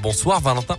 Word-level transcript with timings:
Bonsoir 0.00 0.40
Valentin. 0.40 0.76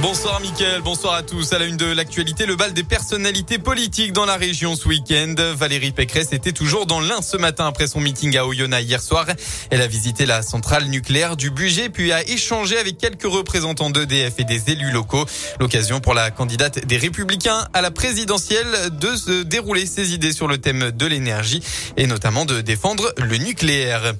Bonsoir 0.00 0.40
Mickaël, 0.40 0.80
bonsoir 0.80 1.14
à 1.14 1.24
tous. 1.24 1.52
À 1.52 1.58
la 1.58 1.64
une 1.64 1.76
de 1.76 1.86
l'actualité, 1.86 2.46
le 2.46 2.54
bal 2.54 2.72
des 2.72 2.84
personnalités 2.84 3.58
politiques 3.58 4.12
dans 4.12 4.26
la 4.26 4.36
région 4.36 4.76
ce 4.76 4.86
week-end. 4.86 5.34
Valérie 5.56 5.90
Pécresse 5.90 6.32
était 6.32 6.52
toujours 6.52 6.86
dans 6.86 7.00
l'Ain 7.00 7.20
ce 7.20 7.36
matin 7.36 7.66
après 7.66 7.88
son 7.88 7.98
meeting 7.98 8.36
à 8.36 8.46
Oyonnax 8.46 8.84
hier 8.84 9.02
soir. 9.02 9.26
Elle 9.70 9.82
a 9.82 9.88
visité 9.88 10.24
la 10.24 10.42
centrale 10.42 10.84
nucléaire 10.84 11.36
du 11.36 11.50
budget 11.50 11.88
puis 11.88 12.12
a 12.12 12.22
échangé 12.28 12.78
avec 12.78 12.96
quelques 12.96 13.24
représentants 13.24 13.90
d'EDF 13.90 14.34
et 14.38 14.44
des 14.44 14.70
élus 14.70 14.92
locaux. 14.92 15.26
L'occasion 15.58 15.98
pour 15.98 16.14
la 16.14 16.30
candidate 16.30 16.86
des 16.86 16.96
Républicains 16.96 17.66
à 17.74 17.80
la 17.80 17.90
présidentielle 17.90 18.90
de 19.00 19.16
se 19.16 19.42
dérouler 19.42 19.84
ses 19.84 20.14
idées 20.14 20.32
sur 20.32 20.46
le 20.46 20.58
thème 20.58 20.92
de 20.92 21.06
l'énergie 21.06 21.60
et 21.96 22.06
notamment 22.06 22.44
de 22.44 22.60
défendre 22.60 23.12
le 23.16 23.36
nucléaire. 23.38 24.14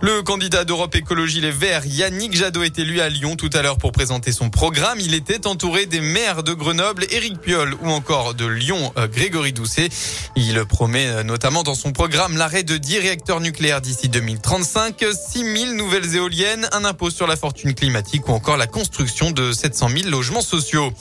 Le 0.00 0.22
candidat 0.22 0.64
d'Europe 0.64 0.94
Écologie 0.94 1.40
Les 1.40 1.50
Verts, 1.50 1.84
Yannick 1.84 2.34
Jadot, 2.34 2.62
est 2.62 2.78
élu 2.78 3.00
à 3.00 3.08
Lyon 3.08 3.36
tout 3.36 3.50
à 3.52 3.62
l'heure 3.62 3.78
pour 3.78 3.92
présenter 3.92 4.30
son 4.30 4.48
programme. 4.48 5.00
Il 5.00 5.12
était 5.18 5.48
entouré 5.48 5.86
des 5.86 6.00
maires 6.00 6.44
de 6.44 6.52
Grenoble, 6.52 7.04
Éric 7.10 7.40
Piolle, 7.40 7.74
ou 7.82 7.90
encore 7.90 8.34
de 8.34 8.46
Lyon, 8.46 8.92
euh, 8.96 9.08
Grégory 9.08 9.52
Doucet. 9.52 9.88
Il 10.36 10.64
promet 10.64 11.08
euh, 11.08 11.22
notamment 11.24 11.64
dans 11.64 11.74
son 11.74 11.90
programme 11.90 12.36
l'arrêt 12.36 12.62
de 12.62 12.76
10 12.76 13.00
réacteurs 13.00 13.40
nucléaires 13.40 13.80
d'ici 13.80 14.08
2035, 14.08 15.04
6 15.12 15.38
000 15.40 15.74
nouvelles 15.74 16.14
éoliennes, 16.14 16.68
un 16.70 16.84
impôt 16.84 17.10
sur 17.10 17.26
la 17.26 17.34
fortune 17.34 17.74
climatique 17.74 18.28
ou 18.28 18.32
encore 18.32 18.56
la 18.56 18.68
construction 18.68 19.32
de 19.32 19.50
700 19.50 19.88
000 19.88 20.08
logements 20.08 20.40
sociaux. 20.40 20.92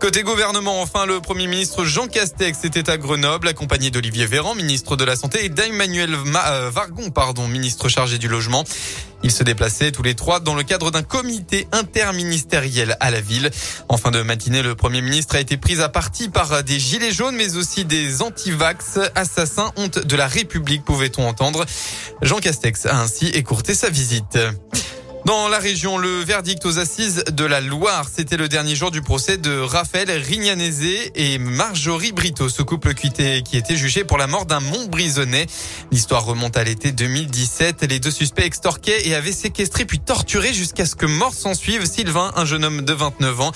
Côté 0.00 0.24
gouvernement, 0.24 0.82
enfin, 0.82 1.06
le 1.06 1.20
Premier 1.20 1.46
ministre 1.46 1.84
Jean 1.84 2.08
Castex 2.08 2.64
était 2.64 2.90
à 2.90 2.96
Grenoble, 2.96 3.46
accompagné 3.46 3.92
d'Olivier 3.92 4.26
Véran, 4.26 4.56
ministre 4.56 4.96
de 4.96 5.04
la 5.04 5.14
Santé, 5.14 5.44
et 5.44 5.48
d'Emmanuel 5.48 6.12
euh, 6.12 6.68
Vargon, 6.74 7.10
pardon, 7.10 7.46
ministre 7.46 7.88
chargé 7.88 8.18
du 8.18 8.26
logement. 8.26 8.64
Ils 9.22 9.30
se 9.30 9.44
déplaçaient 9.44 9.92
tous 9.92 10.02
les 10.02 10.16
trois 10.16 10.40
dans 10.40 10.56
le 10.56 10.64
cadre 10.64 10.90
d'un 10.90 11.04
comité 11.04 11.68
interministériel 11.70 12.96
à 12.98 13.12
la 13.12 13.20
ville. 13.20 13.51
En 13.88 13.96
fin 13.96 14.10
de 14.10 14.22
matinée, 14.22 14.62
le 14.62 14.74
Premier 14.74 15.02
ministre 15.02 15.36
a 15.36 15.40
été 15.40 15.56
pris 15.56 15.80
à 15.80 15.88
partie 15.88 16.28
par 16.28 16.62
des 16.62 16.78
gilets 16.78 17.12
jaunes, 17.12 17.36
mais 17.36 17.56
aussi 17.56 17.84
des 17.84 18.22
anti-vax, 18.22 18.98
assassins, 19.14 19.72
honte 19.76 19.98
de 19.98 20.16
la 20.16 20.26
République, 20.26 20.84
pouvait-on 20.84 21.26
entendre. 21.26 21.64
Jean 22.22 22.38
Castex 22.38 22.86
a 22.86 23.00
ainsi 23.00 23.26
écourté 23.26 23.74
sa 23.74 23.90
visite. 23.90 24.38
Dans 25.24 25.48
la 25.48 25.60
région, 25.60 25.98
le 25.98 26.18
verdict 26.18 26.66
aux 26.66 26.80
assises 26.80 27.22
de 27.30 27.44
la 27.44 27.60
Loire, 27.60 28.08
c'était 28.12 28.36
le 28.36 28.48
dernier 28.48 28.74
jour 28.74 28.90
du 28.90 29.02
procès 29.02 29.36
de 29.36 29.56
Raphaël 29.56 30.10
Rignanese 30.10 30.82
et 31.14 31.38
Marjorie 31.38 32.10
Brito, 32.10 32.48
ce 32.48 32.62
couple 32.62 32.94
qui 32.94 33.12
qui 33.12 33.56
était 33.56 33.76
jugé 33.76 34.02
pour 34.02 34.18
la 34.18 34.26
mort 34.26 34.46
d'un 34.46 34.58
Montbrisonnais. 34.58 35.46
L'histoire 35.92 36.24
remonte 36.24 36.56
à 36.56 36.64
l'été 36.64 36.90
2017. 36.90 37.84
Les 37.88 38.00
deux 38.00 38.10
suspects 38.10 38.44
extorquaient 38.44 39.06
et 39.06 39.14
avaient 39.14 39.30
séquestré 39.30 39.84
puis 39.84 40.00
torturé 40.00 40.52
jusqu'à 40.52 40.86
ce 40.86 40.96
que 40.96 41.06
mort 41.06 41.34
s'en 41.34 41.54
suive 41.54 41.86
Sylvain, 41.86 42.32
un 42.34 42.44
jeune 42.44 42.64
homme 42.64 42.82
de 42.82 42.92
29 42.92 43.40
ans. 43.42 43.52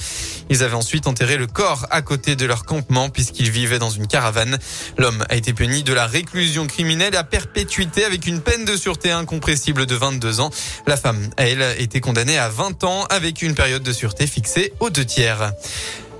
Ils 0.51 0.63
avaient 0.63 0.75
ensuite 0.75 1.07
enterré 1.07 1.37
le 1.37 1.47
corps 1.47 1.87
à 1.91 2.03
côté 2.03 2.37
de 2.37 2.47
leur 2.47 2.65
campement 2.65 3.09
puisqu'ils 3.09 3.51
vivaient 3.51 3.79
dans 3.79 3.91
une 3.91 4.07
caravane. 4.07 4.59
L'homme 4.99 5.25
a 5.29 5.37
été 5.37 5.53
puni 5.53 5.83
de 5.83 5.93
la 5.93 6.07
réclusion 6.07 6.67
criminelle 6.67 7.17
à 7.17 7.25
perpétuité 7.25 8.05
avec 8.05 8.27
une 8.27 8.41
peine 8.41 8.65
de 8.65 8.77
sûreté 8.77 9.11
incompressible 9.11 9.87
de 9.87 9.95
22 9.95 10.41
ans. 10.41 10.51
La 10.87 10.97
femme, 10.97 11.31
elle, 11.37 11.63
a 11.63 11.77
été 11.77 12.01
condamné 12.01 12.39
à 12.39 12.49
20 12.49 12.85
ans 12.85 13.05
avec 13.05 13.43
une 13.43 13.55
période 13.55 13.83
de 13.83 13.93
sûreté 13.93 14.27
fixée 14.27 14.73
aux 14.81 14.91
deux 14.91 15.05
tiers. 15.05 15.53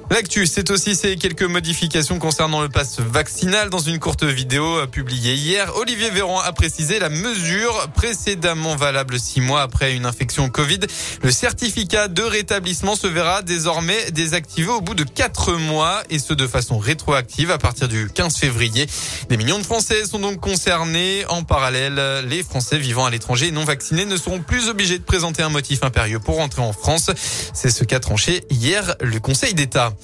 L'actu, 0.09 0.47
c'est 0.47 0.71
aussi 0.71 0.95
ces 0.95 1.17
quelques 1.17 1.43
modifications 1.43 2.21
concernant 2.21 2.63
le 2.63 2.69
pass 2.69 3.01
vaccinal. 3.01 3.71
Dans 3.71 3.81
une 3.81 3.99
courte 3.99 4.23
vidéo 4.23 4.87
publiée 4.87 5.35
hier, 5.35 5.75
Olivier 5.77 6.11
Véran 6.11 6.39
a 6.39 6.53
précisé 6.53 7.01
la 7.01 7.09
mesure 7.09 7.89
précédemment 7.93 8.77
valable 8.77 9.19
six 9.19 9.41
mois 9.41 9.63
après 9.63 9.97
une 9.97 10.07
infection 10.07 10.49
Covid. 10.49 10.79
Le 11.23 11.31
certificat 11.33 12.07
de 12.07 12.23
rétablissement 12.23 12.95
se 12.95 13.09
verra 13.09 13.43
désormais 13.43 14.13
désactivé 14.13 14.69
au 14.69 14.81
bout 14.81 14.95
de 14.95 15.03
quatre 15.03 15.55
mois 15.55 16.05
et 16.09 16.21
ce 16.21 16.35
de 16.35 16.47
façon 16.47 16.79
rétroactive 16.79 17.51
à 17.51 17.59
partir 17.59 17.89
du 17.89 18.09
15 18.09 18.37
février. 18.37 18.87
Des 19.29 19.37
millions 19.37 19.59
de 19.59 19.65
Français 19.65 20.05
sont 20.05 20.21
donc 20.21 20.39
concernés. 20.39 21.25
En 21.29 21.43
parallèle, 21.43 22.25
les 22.29 22.45
Français 22.45 22.79
vivant 22.79 23.07
à 23.07 23.11
l'étranger 23.11 23.51
non 23.51 23.65
vaccinés 23.65 24.05
ne 24.05 24.17
seront 24.17 24.41
plus 24.41 24.69
obligés 24.69 24.99
de 24.99 25.05
présenter 25.05 25.43
un 25.43 25.49
motif 25.49 25.83
impérieux 25.83 26.21
pour 26.21 26.37
rentrer 26.37 26.63
en 26.63 26.73
France. 26.73 27.11
C'est 27.53 27.71
ce 27.71 27.83
qu'a 27.83 27.99
tranché 27.99 28.45
hier 28.51 28.95
le 29.01 29.19
Conseil 29.19 29.53
d'État. 29.53 29.96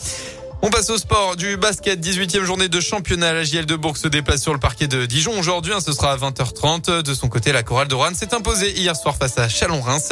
On 0.65 0.71
passe 0.71 0.91
au 0.91 0.97
sport 0.97 1.35
du 1.35 1.57
basket, 1.57 1.99
18e 1.99 2.45
journée 2.45 2.69
de 2.69 2.81
championnat. 2.81 3.33
La 3.33 3.43
JL 3.43 3.67
de 3.67 3.75
Bourg 3.75 3.97
se 3.97 4.07
déplace 4.07 4.43
sur 4.43 4.53
le 4.53 4.61
parquet 4.61 4.87
de 4.87 5.07
Dijon 5.07 5.37
aujourd'hui. 5.37 5.73
Hein, 5.73 5.81
ce 5.85 5.93
sera 5.93 6.13
à 6.13 6.17
20h30. 6.17 7.03
De 7.03 7.15
son 7.15 7.29
côté, 7.29 7.51
la 7.51 7.65
chorale 7.65 7.89
de 7.89 7.97
Rouen 7.97 8.15
s'est 8.15 8.33
imposée 8.33 8.71
hier 8.79 8.95
soir 8.95 9.17
face 9.17 9.39
à 9.39 9.49
Chalon-Reims. 9.49 10.11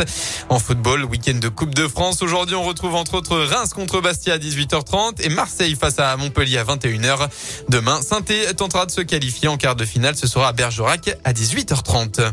En 0.49 0.59
football, 0.59 1.05
week-end 1.05 1.39
de 1.41 1.49
Coupe 1.49 1.73
de 1.73 1.87
France. 1.87 2.21
Aujourd'hui, 2.23 2.57
on 2.57 2.65
retrouve 2.65 2.97
entre 2.97 3.15
autres 3.15 3.39
Reims 3.39 3.75
contre 3.75 4.01
Bastia 4.01 4.35
à 4.35 4.39
18h30 4.39 5.23
et 5.23 5.29
Marseille 5.29 5.77
face 5.81 6.01
à 6.01 6.17
Montpellier 6.17 6.59
à 6.59 6.65
21h. 6.65 7.29
Demain, 7.69 8.03
saint 8.03 8.23
tentera 8.57 8.87
de 8.87 8.91
se 8.91 9.03
qualifier 9.03 9.47
en 9.47 9.57
quart 9.57 9.77
de 9.77 9.85
finale. 9.85 10.17
Ce 10.17 10.27
sera 10.27 10.49
à 10.49 10.53
Bergerac 10.53 11.17
à 11.23 11.33
18h30. 11.33 12.33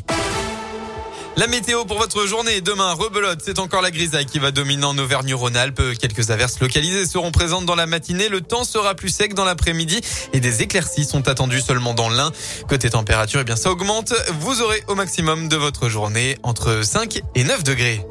La 1.37 1.45
météo 1.45 1.85
pour 1.85 1.99
votre 1.99 2.25
journée. 2.25 2.61
Demain, 2.61 2.93
rebelote, 2.93 3.41
c'est 3.45 3.59
encore 3.59 3.83
la 3.83 3.91
grisaille 3.91 4.25
qui 4.25 4.39
va 4.39 4.49
dominer 4.49 4.85
en 4.85 4.97
Auvergne-Rhône-Alpes. 4.97 5.95
Quelques 5.99 6.31
averses 6.31 6.59
localisées 6.59 7.05
seront 7.05 7.29
présentes 7.29 7.67
dans 7.67 7.75
la 7.75 7.85
matinée. 7.85 8.27
Le 8.27 8.41
temps 8.41 8.63
sera 8.63 8.95
plus 8.95 9.09
sec 9.09 9.35
dans 9.35 9.45
l'après-midi 9.45 10.01
et 10.33 10.39
des 10.39 10.63
éclaircies 10.63 11.05
sont 11.05 11.27
attendues 11.27 11.61
seulement 11.61 11.93
dans 11.93 12.09
l'Ain. 12.09 12.31
Côté 12.67 12.89
température, 12.89 13.39
eh 13.39 13.43
bien, 13.43 13.55
ça 13.55 13.69
augmente. 13.69 14.15
Vous 14.39 14.63
aurez 14.63 14.83
au 14.87 14.95
maximum 14.95 15.47
de 15.47 15.57
votre 15.57 15.89
journée 15.89 16.39
entre 16.41 16.83
5 16.83 17.21
et 17.35 17.43
9 17.43 17.63
degrés. 17.63 18.03